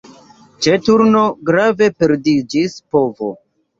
Ĉe 0.65 0.77
turno 0.87 1.21
grave 1.49 1.91
perdiĝis 1.99 2.79
povo. 2.97 3.31